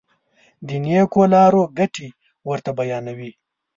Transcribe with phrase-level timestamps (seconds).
[0.67, 2.07] د نېکو لارو ګټې
[2.49, 3.31] ورته بیانوي.